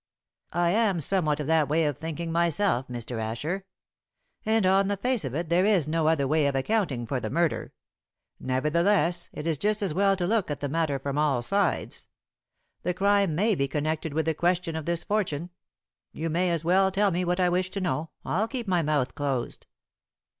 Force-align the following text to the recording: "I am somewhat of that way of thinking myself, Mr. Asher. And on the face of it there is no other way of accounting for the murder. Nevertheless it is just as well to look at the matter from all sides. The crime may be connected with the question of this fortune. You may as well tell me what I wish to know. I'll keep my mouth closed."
"I 0.55 0.71
am 0.71 0.99
somewhat 0.99 1.39
of 1.41 1.45
that 1.45 1.69
way 1.69 1.85
of 1.85 1.95
thinking 1.95 2.31
myself, 2.31 2.87
Mr. 2.87 3.21
Asher. 3.21 3.65
And 4.47 4.65
on 4.65 4.87
the 4.87 4.97
face 4.97 5.23
of 5.23 5.35
it 5.35 5.49
there 5.49 5.63
is 5.63 5.87
no 5.87 6.07
other 6.07 6.27
way 6.27 6.47
of 6.47 6.55
accounting 6.55 7.05
for 7.05 7.19
the 7.19 7.29
murder. 7.29 7.71
Nevertheless 8.39 9.29
it 9.31 9.45
is 9.45 9.59
just 9.59 9.83
as 9.83 9.93
well 9.93 10.15
to 10.17 10.25
look 10.25 10.49
at 10.49 10.59
the 10.59 10.67
matter 10.69 10.97
from 10.97 11.19
all 11.19 11.43
sides. 11.43 12.07
The 12.81 12.95
crime 12.95 13.35
may 13.35 13.53
be 13.53 13.67
connected 13.67 14.15
with 14.15 14.25
the 14.25 14.33
question 14.33 14.75
of 14.75 14.87
this 14.87 15.03
fortune. 15.03 15.51
You 16.11 16.31
may 16.31 16.49
as 16.49 16.65
well 16.65 16.89
tell 16.91 17.11
me 17.11 17.23
what 17.23 17.39
I 17.39 17.49
wish 17.49 17.69
to 17.69 17.79
know. 17.79 18.09
I'll 18.25 18.47
keep 18.47 18.67
my 18.67 18.81
mouth 18.81 19.13
closed." 19.13 19.67